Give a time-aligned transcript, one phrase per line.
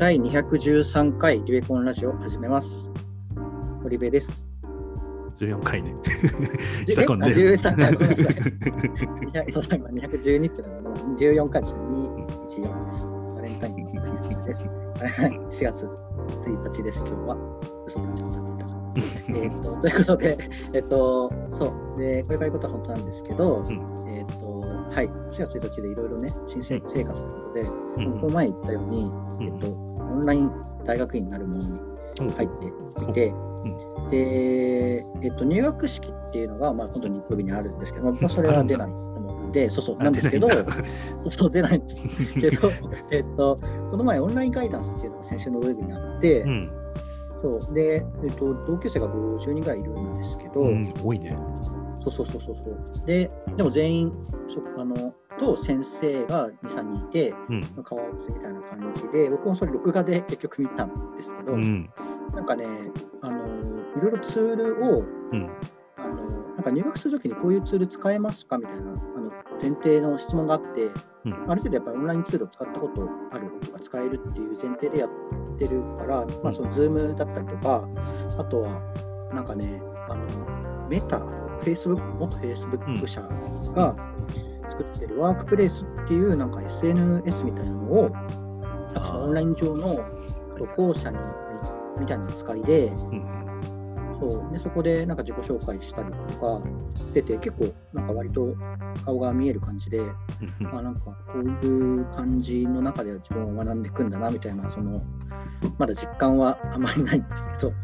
[0.00, 2.88] 第213回リベコンラジオを始めます。
[3.82, 4.48] 堀部です。
[5.38, 5.94] 14回ね。
[6.88, 6.92] え？
[6.94, 7.68] ザコンです。
[7.68, 11.80] あ13回ごめんなさい今212っていうのは14回ですね。
[11.82, 13.06] 214です。
[13.34, 14.64] バレンタインの日です。
[15.60, 17.36] 4月1日です、今日は。
[17.86, 18.70] 嘘ついちゃった。
[19.38, 20.38] えっと、ということで、
[20.72, 22.00] えっと、そう。
[22.00, 23.62] で、これから言うことは本当なんですけど、
[24.08, 27.62] えっと、はい、4月1日でいろいろね、新生生活ということで、
[28.06, 30.50] うんこの前言ったように、えっと、オンライン
[30.84, 31.70] 大学院になるものに
[32.20, 33.32] うん入ってみて、
[34.10, 40.48] で、えっと、入学式っていうのが、まあ、今度日曜日にあるんですけど、 まあ、それは出ないと思うんで、そうそう、あなんですけど、
[41.30, 42.70] そう、出ないんですけど、
[43.10, 43.56] えっと、
[43.90, 46.70] この前、オンラインガイダンスっていうのが先週の土曜日にあって、うん。
[47.42, 51.34] そうで、えっと、同級生が50人ぐらいいるんですけど、うん、多いね。
[52.00, 52.56] そうそうそうそう
[52.92, 53.06] そう。
[53.06, 54.12] で、でも全員、
[54.48, 57.62] そあの、と先生が2、3人いて、うん。
[57.84, 61.90] 顔合わせみたいな感じで、僕もそれ録画で結局見たんですけど、うん。
[62.34, 62.66] なんかね、
[63.22, 65.00] あの、いろいろツールを、
[65.32, 65.50] うん。
[65.96, 70.86] あの、なんか入学するときにこういうツール使えますかみたいな、あの、前提の質問があって、
[71.24, 75.10] うんある程度やっぱりオンラインツールを使ったことあるとか使えるっていう前提でやっ
[75.58, 77.86] てるから、まあ、その Zoom だったりとか、
[78.38, 78.80] あとは、
[79.34, 81.20] なんかね、あの、メタ、
[81.60, 83.94] Facebook、元 Facebook 社が
[84.68, 90.04] 作ってるワークプレイスっていうなんか SNS みたいなのを、なんかそのオンライン上の
[90.76, 91.18] 校舎に
[91.98, 93.40] みたいな扱いで、うん。
[94.22, 96.60] そうでそこでなんか自己紹介したりとか
[97.14, 98.54] 出て、結構なんか割と
[99.04, 100.14] 顔が見える感じで、うん。
[100.72, 101.00] あなんか
[101.32, 105.02] こういう感じの中で自分を学んでいくんだなみたいな、その
[105.78, 107.74] まだ実感はあまりないんですけど、うん。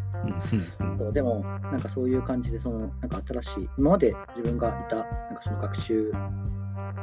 [0.98, 5.02] そうでもなんかそういう感じで、そのなんか新しい、今まで自分がいたな
[5.32, 6.12] んかその学習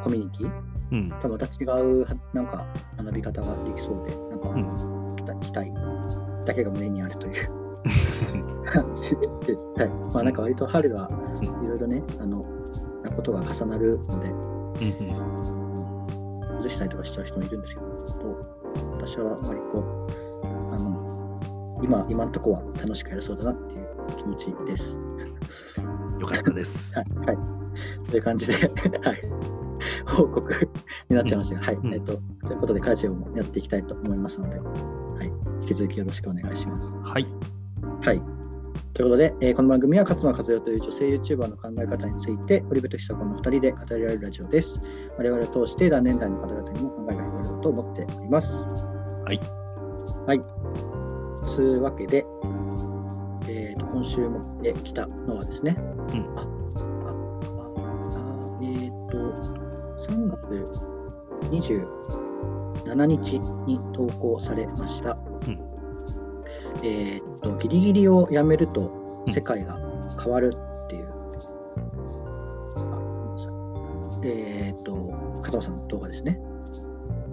[0.01, 0.51] コミュニティ
[0.91, 1.09] うん。
[1.21, 1.49] とまた違
[1.81, 2.65] うなんか
[2.97, 4.69] 学び方ができそうで、なんかうん
[5.39, 5.71] 期待
[6.45, 7.33] だけが胸にあるという
[8.65, 9.15] 感じ
[9.45, 9.69] です。
[9.75, 9.89] はい。
[10.13, 11.09] まあなんか割と春は
[11.41, 12.45] いろいろね、あの、
[13.03, 14.37] なことが重なるので、うん。
[16.57, 17.87] 崩したりとかしちゃう人もいるんですけど、
[18.91, 20.07] 私は割と、
[20.71, 21.02] あの、
[21.83, 24.97] 今、今のところは楽しくやれそうだなっていう気持ちです。
[26.19, 26.93] よかったです。
[26.95, 27.05] はい。
[27.25, 27.37] はい。
[28.09, 28.53] という感じで、
[29.03, 29.21] はい。
[30.05, 30.69] 報告
[31.09, 31.75] になっちゃいましたが、はい。
[31.75, 32.17] うんえっと、
[32.47, 35.31] ということで、ラジオもやっていきたいと思いますので、はい。
[35.61, 36.97] 引き続きよろしくお願いします。
[36.99, 37.27] はい。
[38.01, 38.21] はい。
[38.93, 44.81] ということで、えーこの番組は勝間和代という女性 YouTuber の考え方について、堀部と久子の2人で語り合えるラジオです。
[45.17, 48.65] 我々を通して、断年代の方々にも考えが広がると思っております。
[49.25, 49.39] はい。
[50.27, 51.02] はい。
[51.43, 52.25] つうわけで、
[53.47, 55.81] えーと、今週持ってきたのはですね、う
[56.15, 59.17] んあ、あ、あ、あえーと、
[60.07, 60.81] 3月
[61.51, 65.17] 27日に投稿されました。
[65.47, 65.59] うん
[66.83, 68.91] えーっと、ギリギリをやめると
[69.25, 69.79] うん世界が
[70.21, 70.53] 変わる
[70.85, 71.07] っていう、
[72.75, 72.81] あ
[74.11, 74.93] ごめんえーっと、
[75.41, 76.39] 加藤さんの動画ですね。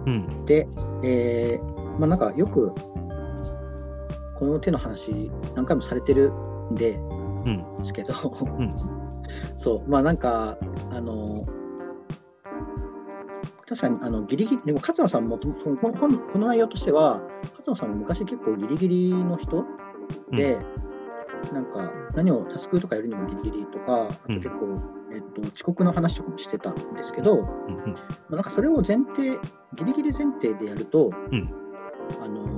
[0.05, 0.45] うん。
[0.45, 0.67] で、
[1.03, 2.71] えーまあなんかよく、
[4.41, 6.31] この手の話何回もされてる
[6.71, 6.93] んで、
[7.45, 7.77] うん。
[7.77, 8.15] ですけど、ん。
[9.55, 10.57] そう、まあなんか、
[10.89, 11.37] あの、
[13.67, 17.21] 確かにあのギリギリ、でも勝間さんも、この本この内容としては、
[17.59, 19.63] 勝間さんも昔結構ギリギリの人
[20.31, 20.57] で、
[21.53, 24.81] なんか何をタスクとかやるにもギリギリとか、あと結構、
[25.13, 27.45] えっと、遅刻の話とかもしてたんですけど、うん。
[27.45, 27.95] ま
[28.31, 29.37] あ、なんかそれを前提、
[29.75, 31.53] ギリギリ前提でやると、うん。
[32.19, 32.50] あの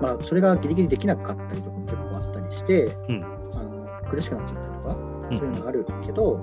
[0.00, 3.24] まあ、それがギリギリできなかったりとかも結構あったりして、うん。
[3.54, 4.94] あの苦しくなっちゃったりとか、
[5.30, 5.38] うん。
[5.38, 6.40] そういうのがあるけど、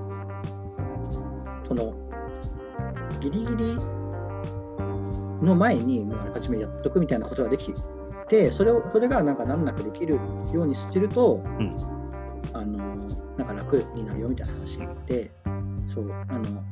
[1.67, 1.93] その
[3.21, 3.75] ギリギリ
[5.45, 7.73] の前にもうあらかじめやっとくみたいなことができ
[8.27, 10.19] て、それをそれがなんか難なくできる
[10.53, 11.69] ようにすると、ん。
[12.53, 12.95] あの
[13.37, 15.31] なんか楽になるよみたいな話で、
[15.93, 16.63] そう、あの、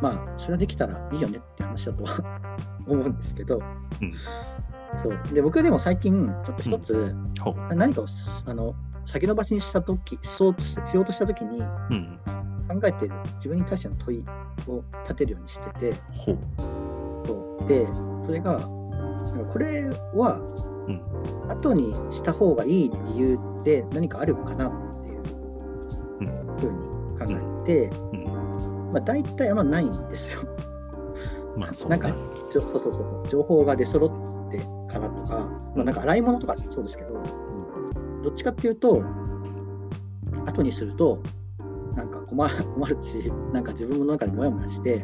[0.00, 2.40] まあ、それができたらいいよねって話だとは
[2.86, 4.12] 思うんですけど、うん
[5.02, 7.74] そうで僕でも最近、ちょっと一つ、ほう。
[7.74, 8.06] 何かを
[8.46, 12.18] あの先延ばしにしたとき、しそうとししようとしたときにうん。
[12.68, 14.24] 考えてる、自分に対しての問い
[14.68, 15.94] を立てるようにしてて。
[16.16, 17.86] そうで、
[18.24, 18.60] それが、
[19.52, 20.40] これは
[20.88, 21.02] うん。
[21.50, 24.72] 後にした方がいい理由って何かあるかなっ
[25.02, 25.20] ていう
[26.20, 26.56] うん。
[26.56, 28.25] ふうに考えて、うん。
[28.96, 30.40] まあ、大体あんまないんですよ。
[31.54, 32.18] まあ、そうねなんか。
[32.50, 34.58] ちょそうそうそう、情報が出揃って
[34.90, 35.40] からとか、
[35.74, 37.20] まあ、なんか洗い物とかそうですけど、
[38.22, 39.02] どっちかっていうと、
[40.46, 41.18] 後にすると、
[41.94, 45.02] なんか困る 困るし、なんか自分の中でモヤモヤして、っ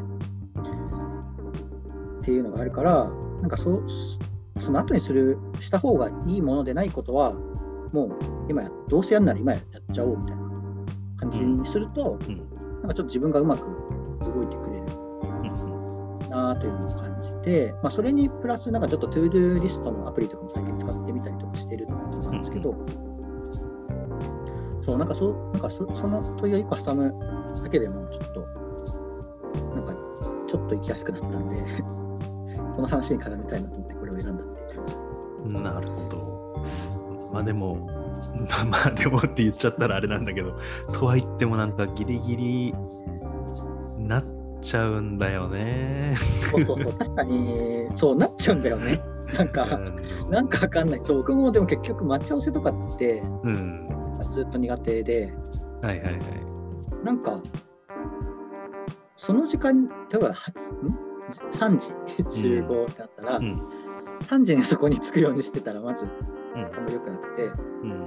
[2.23, 3.11] ていうのがあるから、
[3.43, 3.83] なんかそ
[4.59, 7.33] その後にするした方がいいものでないことは
[7.93, 8.11] もう
[8.49, 9.63] 今やどうせやるなら今やっ
[9.93, 10.43] ちゃおうみたいな
[11.17, 13.63] 感じにすると、うんなんかちょっと自分がうまく
[14.31, 14.83] 動いてくれる
[15.23, 15.27] う
[15.69, 22.75] んなというのを感じて、まあ、それにプラスなんかちょっと ToDo リストのアプリとかも最近使ってみたりとかしてると思うんですけど、
[24.83, 27.15] そうなんかそなんかそその問いを1個挟む
[27.63, 28.41] だけでもちょっと
[29.77, 29.93] なんか
[30.49, 31.57] ちょっと行きやすくなったんで
[32.75, 35.63] その話に絡めたいなと思ってこれを選んだっていう感じ。
[35.63, 36.33] なるほど。
[37.33, 37.89] まあでも、
[38.69, 40.53] まあでもって言っちゃったらあれなんだけど、
[40.93, 42.75] とは言ってもなんかギリギリ
[44.63, 46.15] ちゃうんだよね。
[46.51, 49.03] そうそうそう確かにそうなっちゃうんだよね。
[49.37, 49.67] なんか
[50.31, 51.01] なんかわかんない。
[51.03, 53.89] そう僕もでも結局待ち合わせとかってうん。
[54.31, 55.33] ずっと苦手で、
[55.81, 56.23] はいはいはい。
[57.03, 57.41] なんか、
[59.17, 60.99] その時間、例えばはつん
[61.51, 61.93] ？3時
[62.41, 63.63] 集合ってなったら、うん。
[64.21, 68.07] 3時にそこに着くようにしてたら、まずうんあんま良くなくて、うん。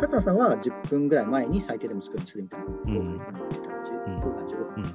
[0.00, 3.38] 加藤さんは10分ぐらい前に最低でも着くようにするみたいなうん言ってたら、
[3.84, 4.94] 10分か15分。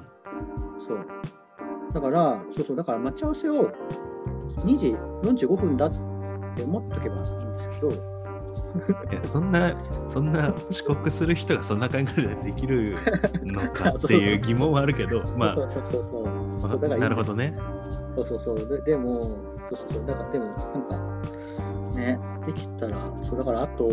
[0.94, 1.06] うん。
[1.06, 1.92] そう。
[1.94, 3.70] だから、そうそう、だから待ち合わせを
[4.58, 5.98] 2時45分だって
[6.62, 7.24] 思っとけばいいん
[7.56, 7.92] ですけど、
[9.10, 9.74] いやそんな、
[10.08, 12.96] そんな遅刻する人がそんな考えでできる
[13.42, 16.28] のか っていう疑問はあるけど、まそうそうそうそう。
[16.28, 17.56] あ、そうだからいいんですなるほどね。
[18.16, 18.68] そうそうそう。
[18.68, 20.06] ででも、そうそうそう。
[20.06, 20.60] だから、でも、なんか、
[21.94, 23.90] ね、できたら、そう、だから、あと、う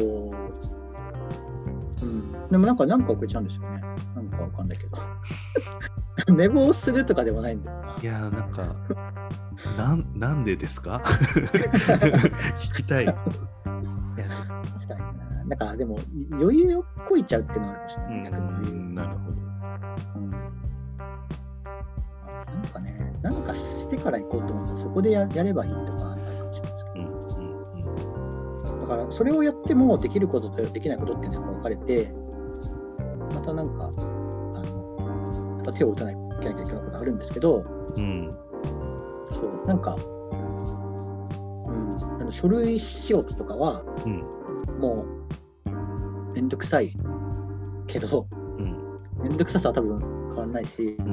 [2.05, 2.31] ん。
[2.49, 3.81] でも、なんか、なんか遅れちゃうんですよね。
[4.15, 4.97] なんかわかんないけど。
[6.33, 7.97] 寝坊するとかでもないんだよな。
[8.01, 8.75] いやーなんか、
[9.77, 11.01] なんなんでですか？
[11.05, 13.03] 聞きたい。
[13.05, 15.45] いや確かにな。
[15.45, 15.99] なんか、でも、
[16.33, 18.23] 余裕をこいちゃうっていうのはあるかもしれうない。
[18.31, 18.73] 逆に余裕。
[18.79, 19.35] ん、なるほど。
[20.15, 20.31] うん。
[20.31, 20.41] なん
[22.73, 27.05] かね、なんかしてから行こうと思って、そこでややればいいとかあるかもしれないですけど。
[27.05, 27.55] うんうん
[28.81, 32.13] だからそれをやってもできることとできないことっていうのが分かれて、
[33.33, 33.89] またなんか、
[35.65, 37.65] あのまた手を打たなきゃいけないことがあるんですけど、
[37.97, 38.31] うん
[39.31, 40.01] そうなんか、うん、
[42.21, 44.23] あの書類仕事とかは、うん
[44.79, 45.03] も
[45.65, 45.69] う、
[46.33, 46.91] めんどくさい
[47.87, 48.77] けど、うん
[49.23, 51.07] めんどくささは多分変わんないし、うん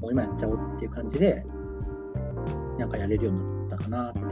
[0.00, 1.42] もう今やっちゃおうっていう感じで、
[2.78, 4.28] なんかやれるようになったかなっていう。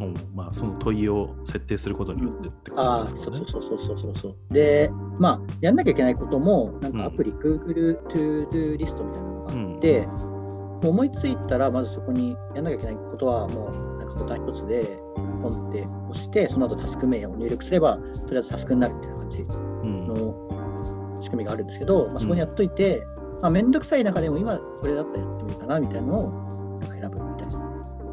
[0.00, 3.46] うんまあその問いを設定することによってってことああ、ですそうかね。
[3.48, 4.54] そうそうそうそうそう。
[4.54, 13.66] で、まあ、やんなきゃいけないことも、なんかアプリ、Google To Do リストみたいなのがあって、もう思いついたら、まずそこにやんなきゃいけないことは、も
[13.96, 14.98] う、なんかボタン一つで、
[15.42, 23.06] ポンって押して、その後タスク名を入力すれば、とりあえずタスクになるみたいな感じうんの仕組みがあるんですけど、まあ、そこにやっといて、
[23.42, 27.58] まあ、めんどくさい中でも今、これだったらやってもいいかなみたいなのを選ぶみたいな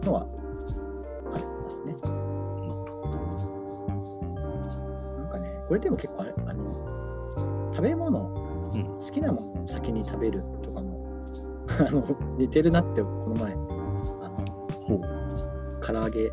[0.04, 0.28] のは
[1.94, 3.54] ありますね。
[5.18, 8.20] なんかね、これでも結構あれ、あの、食べ物、
[8.74, 11.24] うん好きなものを先に食べるとかも、
[11.80, 12.04] あの、
[12.38, 13.68] 似てるなって、この前、あの、
[14.82, 15.02] ほう
[15.82, 16.32] 唐揚げ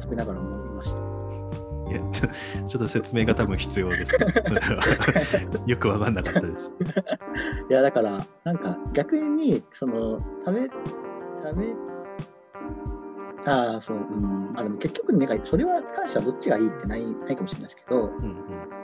[0.00, 1.10] 食べながら思いました。
[1.90, 2.28] いやちょ
[2.68, 4.12] ちょっと説明が多分必要です。
[4.46, 6.70] それはよくわかんなかったです。
[7.68, 10.70] いや、だから、なんか逆に、その、食べ、
[11.42, 11.89] 食べ、
[13.46, 18.36] ああ、そう、うん、あでも結局、なんかそれは関してはどっちがいいってないないかもしれないですけど、うん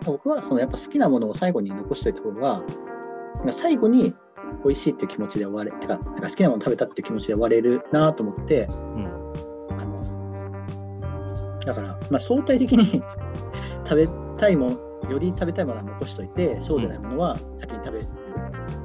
[0.05, 2.63] 僕はそのやっぱ好きなものを最後に残しておいた方が、
[3.37, 4.15] なんか最後に
[4.65, 9.33] 美味しいっていう気持ちで終われ、てか、なんか好きなもの食べたっていう気持ちで終われるなと思って、うん。
[11.65, 13.03] だから、まあ、相対的に
[13.85, 14.71] 食べたいも
[15.03, 18.07] の、より食べたいものは残しておいて、そうじゃないものは先に食べる。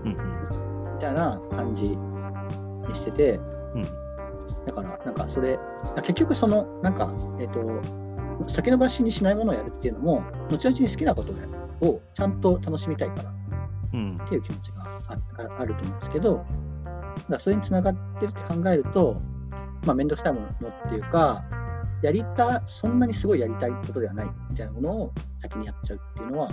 [0.06, 0.12] うん。
[0.12, 3.40] みたいな感じにしてて、
[3.75, 4.00] うん
[4.65, 5.60] だから、なんかそれ、
[5.96, 7.82] あ結局その、なんか、えっ、と、
[8.50, 11.50] 先延ばしにしないものをやるっていうのも、後々に好きなことをやる
[11.82, 13.34] をちゃんと楽しみたいからっ
[13.94, 14.22] うん。
[14.30, 16.46] ていう気持ちがあああると思うんですけど、
[17.30, 19.22] だそれにつながってるって考えると、
[19.86, 21.44] まあ、めんどくさいものっていうか、
[22.01, 26.50] やりた、そんなにすごいやりたいことではないみたいなものを先にやっちゃうっていうのは、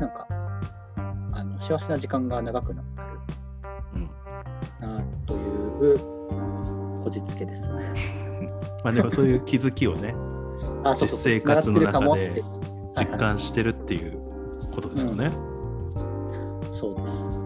[0.00, 0.26] なんか、
[1.32, 2.88] あの幸せな時間が長くなる
[3.94, 4.10] うん。
[4.80, 6.19] なという
[7.02, 7.62] こじつけです。
[8.84, 10.14] まあでもそういう気づきをね、
[10.84, 12.42] あ、そうそうそう実生活の中で
[12.98, 14.18] 実感してるっていう
[14.74, 15.30] ことですかね。
[16.72, 17.40] そうです。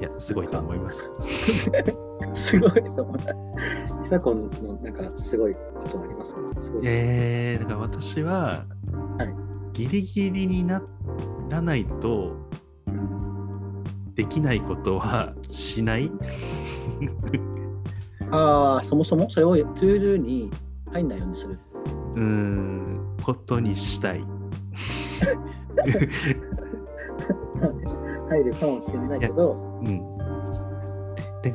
[0.00, 1.12] いや、すごいと思います。
[2.32, 3.34] すごいと思った。
[4.04, 6.48] 久子のなんかすごいことがありますね。
[6.62, 6.82] すごい。
[6.84, 8.64] えー、だから私は、
[9.18, 10.82] はいギリギリにな
[11.48, 12.49] らないとうん
[14.20, 16.12] できないことはしない？
[18.30, 20.50] ああ、そもそもそれをツールに
[20.92, 21.58] 入んないようにする。
[22.16, 24.22] うーん、ことにしたい。
[28.28, 30.18] 入るかもしれないけど、うん。
[31.40, 31.54] で、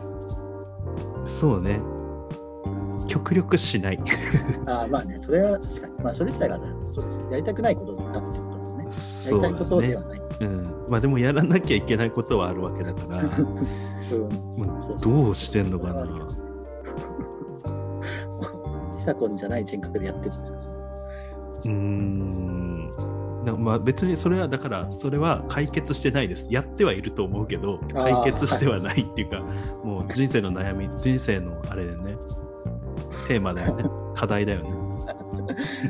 [1.27, 1.79] そうね。
[3.05, 4.00] 極力しない。
[4.65, 5.93] ああまあね、それは確かに。
[6.03, 7.24] まあ、それ自体がそうです。
[7.29, 8.41] やりたくないことだってこと
[8.79, 8.86] ね。
[8.86, 10.01] やりたいことでねは。
[10.01, 10.25] ない。
[10.39, 10.86] うん。
[10.89, 13.30] まあでもやらなきゃいけないことはあるわけだから、うん
[14.58, 16.06] まあどうしてんのかな。
[18.98, 20.58] ヒサコンじゃない人格でやってるんですか
[21.65, 22.92] うーん。
[23.46, 26.48] なまあ別にそれはだからそれは解決してないです。
[26.50, 29.39] やってはいると思うけど解決してはないっていうか、
[29.84, 32.18] もう人生の悩み、人生のあれでね、
[33.27, 34.72] テーマだよね、課題だよね。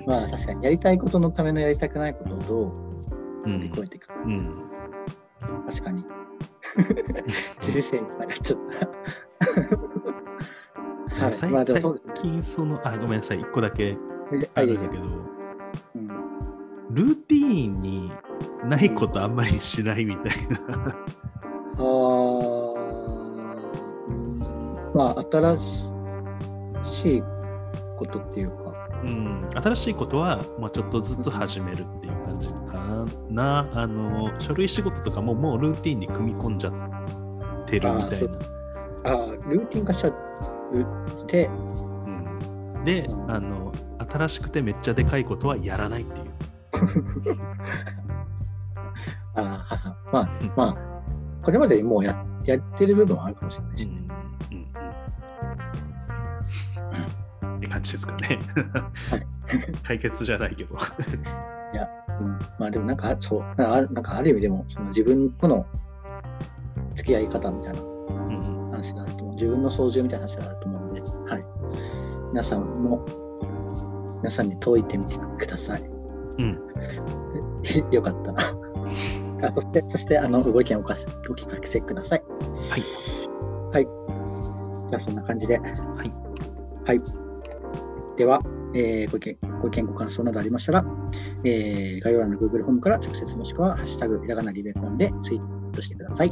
[0.05, 2.84] まあ確かにやりたいことのためのやりたくないことをどう
[3.45, 4.15] 乗りうん越えていくか。
[4.25, 4.49] うん。
[5.67, 6.05] 確かに。
[7.61, 8.59] 人生につながっちゃっ
[11.09, 11.23] た。
[11.25, 11.33] はい。
[11.33, 13.97] 最まあでもそうですね最近その、あ、ごめんなさい、一個だけ
[14.53, 15.35] あるんだけど、うん
[16.91, 18.11] ルーティーンに
[18.63, 20.95] ないことあんまりしないみたいな。
[21.77, 22.65] うん
[24.93, 25.59] まあ新
[27.01, 27.23] しい
[27.97, 28.73] ことっていうか、
[29.03, 32.13] うん、新しいことは、まあ、ちょっとずつ始めるっていう
[33.29, 33.65] な。
[33.73, 36.73] あの書類仕事とかももうルーティンに組み込んじゃっ
[37.65, 38.37] てるみたいな。
[39.05, 40.13] あールーティン化しちゃっ
[41.27, 46.27] て、うん、でうんあの、新しくてめっちゃでかいことはやらないっていう。
[49.35, 50.77] あまあ、まあ、
[51.43, 54.65] これまでもうややってる部分はあるかもしれないし、うんうん
[57.51, 58.39] うん、 って感じですかね。
[59.83, 60.77] 解決じゃないけど。
[62.19, 65.65] うん、まあでもなんか、そう、なんかあるなんかある意味でも、その自分との
[66.95, 69.33] 付き合い方みたいなうん話があると思う。
[69.33, 71.45] 自分の操縦みたいな話があると思うんで、はい。
[72.31, 73.05] 皆さんも、
[74.17, 75.83] 皆さんに解いてみてください。
[76.39, 76.59] うん、
[77.91, 78.55] よかったら。
[79.41, 82.23] あそして、そして、あの、ご意見をおかしお聞かせください。
[82.69, 82.83] はい。
[83.73, 83.83] はい。
[84.89, 85.57] じゃあ、そんな感じで。
[85.57, 85.71] はい。
[86.85, 86.99] はい。
[88.17, 88.39] では、
[88.75, 90.85] えーご意見、ご意見、ご感想などありましたら、
[91.43, 96.29] えー概要欄の Google ホームから直接もしくは、ハッシュタグ、ひらがなリベコンでツイートしてください。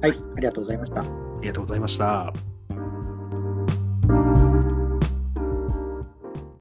[0.00, 0.12] はい。
[0.36, 1.02] ありがとうございました。
[1.02, 1.04] あ
[1.40, 2.55] りがとうございました。